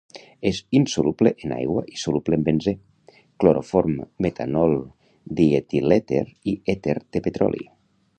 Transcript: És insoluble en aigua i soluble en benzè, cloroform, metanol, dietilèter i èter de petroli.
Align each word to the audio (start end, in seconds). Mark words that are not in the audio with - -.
És 0.49 0.59
insoluble 0.77 1.31
en 1.47 1.51
aigua 1.57 1.83
i 1.95 1.99
soluble 2.03 2.39
en 2.39 2.45
benzè, 2.47 2.73
cloroform, 3.43 3.99
metanol, 4.27 4.73
dietilèter 5.41 6.23
i 6.55 6.61
èter 6.77 6.97
de 7.13 7.23
petroli. 7.29 7.63